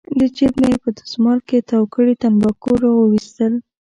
[0.17, 3.53] له جېب نه یې په دستمال کې تاو کړي تنباکو راوویستل.